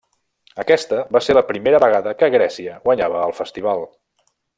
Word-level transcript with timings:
Aquesta 0.61 1.01
va 1.15 1.21
ser 1.25 1.35
la 1.37 1.43
primera 1.49 1.81
vegada 1.83 2.13
que 2.21 2.31
Grècia 2.37 2.79
guanyava 2.89 3.21
el 3.27 3.37
Festival. 3.41 3.85